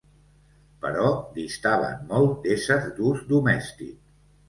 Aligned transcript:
Però 0.85 1.11
distaven 1.35 2.01
molt 2.15 2.35
d'ésser 2.49 2.81
d'ús 2.99 3.25
domèstic. 3.37 3.99